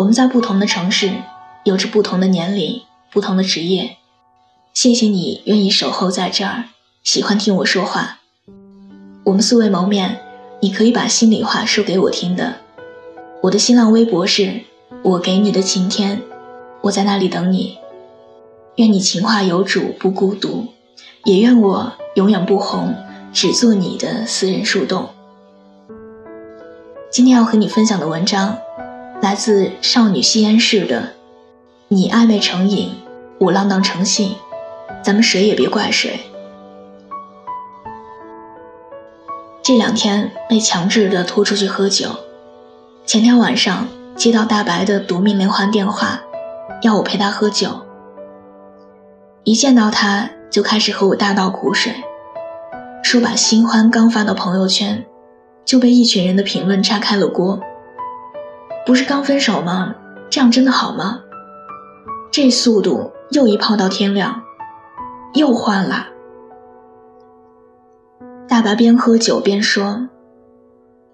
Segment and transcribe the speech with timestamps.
[0.00, 1.12] 我们在不同的城市，
[1.62, 2.80] 有着不同的年龄、
[3.12, 3.98] 不同的职业。
[4.72, 6.64] 谢谢你愿意守候在这儿，
[7.04, 8.20] 喜欢听我说话。
[9.24, 10.22] 我们素未谋面，
[10.60, 12.54] 你可以把心里话说给我听的。
[13.42, 14.62] 我的新浪微博是
[15.02, 16.22] 我给你的晴天，
[16.80, 17.76] 我在那里等你。
[18.76, 20.68] 愿你情话有主，不孤独；
[21.24, 22.94] 也愿我永远不红，
[23.34, 25.10] 只做你的私人树洞。
[27.10, 28.56] 今天要和你分享的文章。
[29.20, 31.10] 来自少女吸烟室的，
[31.88, 32.94] 你暧昧成瘾，
[33.38, 34.34] 我浪荡成性，
[35.02, 36.20] 咱们谁也别怪谁。
[39.62, 42.08] 这两天被强制的拖出去喝酒，
[43.04, 46.22] 前天晚上接到大白的夺命连环电话，
[46.80, 47.68] 要我陪他喝酒。
[49.44, 51.92] 一见到他就开始和我大倒苦水，
[53.02, 55.04] 说把新欢刚发到朋友圈，
[55.66, 57.60] 就被一群人的评论炸开了锅。
[58.86, 59.94] 不是刚分手吗？
[60.30, 61.20] 这样真的好吗？
[62.32, 64.42] 这速度又一泡到天亮，
[65.34, 66.06] 又换了。
[68.48, 70.08] 大白边喝酒边说：“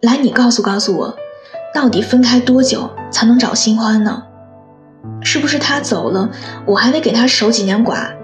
[0.00, 1.16] 来，你告诉告诉我，
[1.74, 4.22] 到底分开多久才能找新欢呢？
[5.22, 6.30] 是不是他走了，
[6.66, 8.14] 我还得给他守几年寡？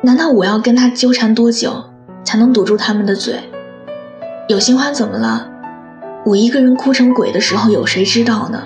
[0.00, 1.84] 难道我要跟他纠缠多久
[2.24, 3.50] 才能堵住他们的嘴？
[4.48, 5.48] 有新欢怎么了？”
[6.28, 8.62] 我一个人哭成鬼的时候，有谁知道呢？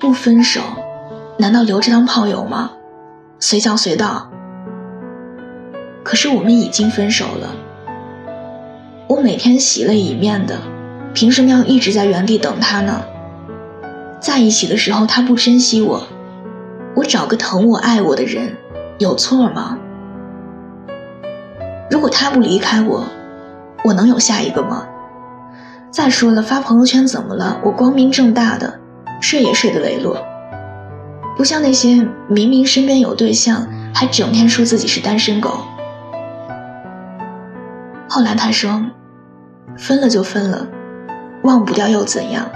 [0.00, 0.60] 不分手，
[1.38, 2.72] 难道留着当炮友吗？
[3.38, 4.28] 随叫随到。
[6.02, 7.54] 可是我们已经分手了。
[9.06, 10.58] 我每天洗泪一面的，
[11.14, 13.02] 凭什么要一直在原地等他呢？
[14.18, 16.08] 在一起的时候他不珍惜我，
[16.96, 18.56] 我找个疼我爱我的人，
[18.98, 19.78] 有错吗？
[21.88, 23.04] 如果他不离开我，
[23.84, 24.88] 我能有下一个吗？
[25.90, 27.58] 再说了，发朋友圈怎么了？
[27.64, 28.78] 我光明正大的，
[29.20, 30.18] 睡也睡得磊落，
[31.36, 35.60] 不像那些明明身边有对象，还整天说自己是单身狗。
[38.08, 38.82] 后来他说，
[39.76, 40.66] 分了就分了，
[41.42, 42.46] 忘不掉又怎样？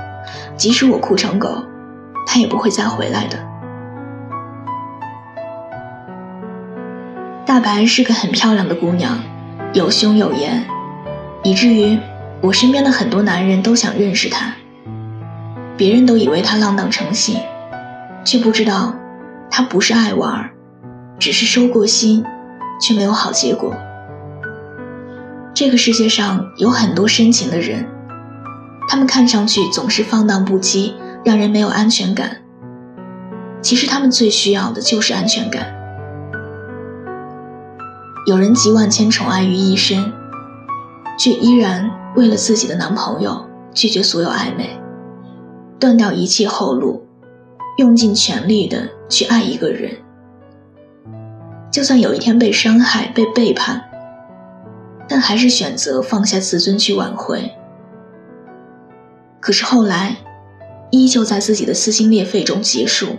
[0.56, 1.48] 即使我哭成狗，
[2.26, 3.38] 他也不会再回来的。
[7.46, 9.18] 大白是个很漂亮的姑娘，
[9.72, 10.64] 有胸有颜，
[11.42, 11.98] 以至于。
[12.42, 14.52] 我身边的很多男人都想认识她，
[15.76, 17.40] 别人都以为她浪荡成性，
[18.24, 18.92] 却不知道
[19.48, 20.50] 她不是爱玩，
[21.20, 22.24] 只是收过心，
[22.80, 23.72] 却没有好结果。
[25.54, 27.86] 这个世界上有很多深情的人，
[28.88, 30.94] 他们看上去总是放荡不羁，
[31.24, 32.38] 让人没有安全感。
[33.60, 35.72] 其实他们最需要的就是安全感。
[38.26, 40.12] 有人集万千宠爱于一身，
[41.16, 42.01] 却依然。
[42.14, 44.78] 为了自己的男朋友，拒绝所有暧昧，
[45.78, 47.06] 断掉一切后路，
[47.78, 49.96] 用尽全力的去爱一个人。
[51.70, 53.84] 就算有一天被伤害、被背叛，
[55.08, 57.52] 但还是选择放下自尊去挽回。
[59.40, 60.16] 可是后来，
[60.90, 63.16] 依旧在自己的撕心裂肺中结束，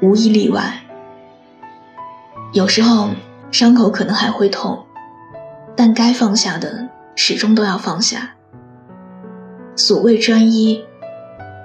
[0.00, 0.80] 无一例外。
[2.52, 3.10] 有时候
[3.52, 4.84] 伤口可能还会痛，
[5.76, 6.88] 但该放下的。
[7.14, 8.34] 始终都要放下。
[9.74, 10.84] 所谓专一，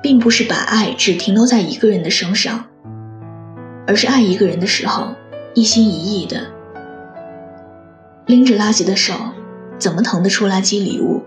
[0.01, 2.65] 并不是把爱只停留在一个人的身上，
[3.85, 5.09] 而是爱一个人的时候，
[5.53, 6.47] 一心一意的。
[8.25, 9.13] 拎着垃圾的手，
[9.77, 11.23] 怎么腾得出垃圾礼物？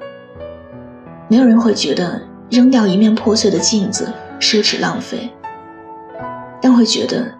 [1.28, 2.20] 没有人会觉得
[2.50, 5.30] 扔掉一面破碎的镜子奢侈浪费，
[6.60, 7.32] 但会觉得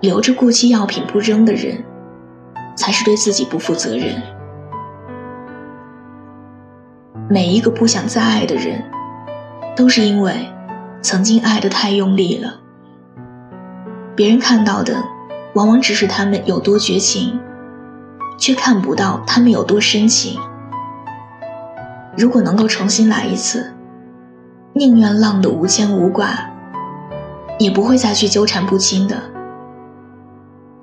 [0.00, 1.84] 留着过期药品不扔的人，
[2.76, 4.20] 才是对自己不负责任。
[7.28, 8.84] 每一个不想再爱的人，
[9.74, 10.46] 都是因为
[11.00, 12.60] 曾经爱得太用力了。
[14.14, 15.02] 别人看到的，
[15.54, 17.40] 往往只是他们有多绝情，
[18.38, 20.38] 却看不到他们有多深情。
[22.14, 23.72] 如果能够重新来一次，
[24.74, 26.50] 宁愿浪得无牵无挂，
[27.58, 29.16] 也不会再去纠缠不清的。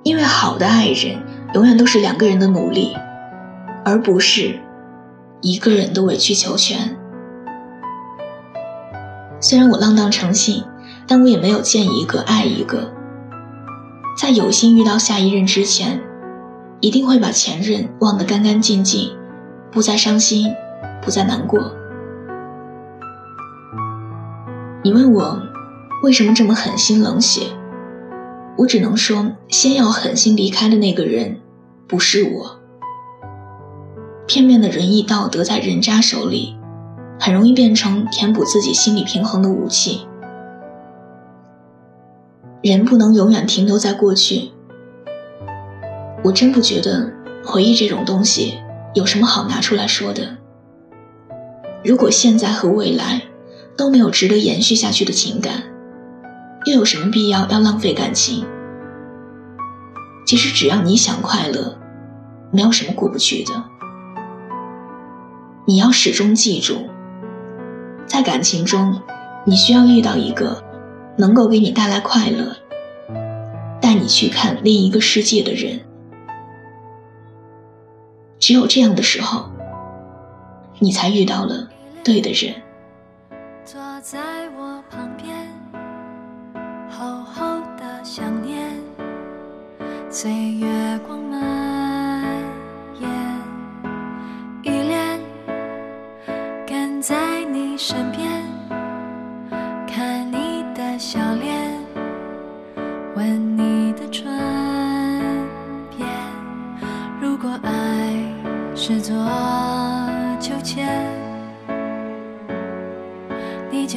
[0.02, 1.22] 因为好的爱人，
[1.54, 2.98] 永远都是两个人的努力，
[3.86, 4.60] 而不是。
[5.42, 6.96] 一个人的委曲求全。
[9.40, 10.64] 虽然我浪荡成性，
[11.08, 12.94] 但我也没有见一个爱一个。
[14.16, 16.00] 在有心遇到下一任之前，
[16.80, 19.18] 一定会把前任忘得干干净净，
[19.72, 20.54] 不再伤心，
[21.02, 21.74] 不再难过。
[24.84, 25.42] 你问我
[26.04, 27.48] 为什么这么狠心冷血，
[28.58, 31.40] 我只能说，先要狠心离开的那个人，
[31.88, 32.61] 不是我。
[34.34, 36.56] 片面的仁义道德在人渣手里，
[37.20, 40.08] 很容易变成填补自己心理平衡的武器。
[42.62, 44.52] 人不能永远停留在过去。
[46.24, 47.12] 我真不觉得
[47.44, 48.58] 回忆这种东西
[48.94, 50.38] 有什么好拿出来说的。
[51.84, 53.24] 如果现在和未来
[53.76, 55.64] 都没有值得延续下去的情感，
[56.64, 58.46] 又有什么必要要浪费感情？
[60.26, 61.78] 其实只要你想快乐，
[62.50, 63.52] 没有什么过不去的。
[65.66, 66.90] 你要始终记住，
[68.08, 69.00] 在感情中，
[69.46, 70.64] 你需要遇到一个
[71.18, 72.56] 能够给你带来快乐、
[73.80, 75.80] 带你去看另一个世界的人。
[78.40, 79.46] 只有这样的时候，
[80.80, 81.70] 你才遇到了
[82.04, 82.56] 对的人。
[83.64, 84.20] 坐在
[84.58, 85.48] 我旁边，
[86.90, 88.68] 厚厚的想念，
[90.10, 91.31] 随月光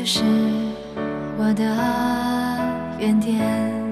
[0.05, 0.23] 是
[1.39, 1.65] 我的
[2.99, 3.84] 原点。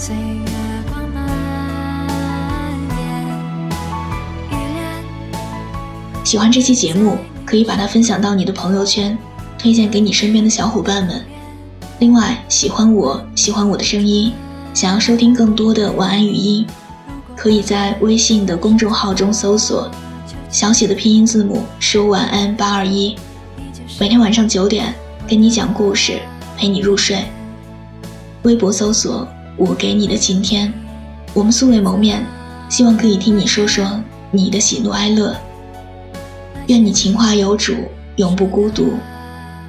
[0.00, 0.44] 随月，
[6.24, 9.18] 喜欢这期节目，可以把它分享到你的朋友圈，
[9.58, 11.22] 推荐给你身边的小伙伴们。
[11.98, 14.32] 另外，喜欢我，喜欢我的声音，
[14.72, 16.66] 想要收听更多的晚安语音，
[17.36, 19.90] 可以在微信的公众号中搜索
[20.48, 23.14] 小写的拼音字母说晚安八二一，
[24.00, 24.94] 每天晚上九点
[25.28, 26.20] 跟你讲故事，
[26.56, 27.22] 陪你入睡。
[28.44, 29.28] 微博搜索
[29.60, 30.72] 我给你的晴天，
[31.34, 32.24] 我们素未谋面，
[32.70, 35.36] 希望可以听你说说你的喜怒哀乐。
[36.68, 37.74] 愿你情话有主，
[38.16, 38.94] 永不孤独；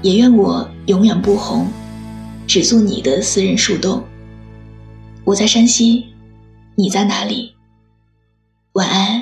[0.02, 1.68] 也愿我永远不红，
[2.48, 4.02] 只做你的私人树洞。
[5.26, 6.06] 我在山西，
[6.76, 7.54] 你在哪里？
[8.72, 9.21] 晚安。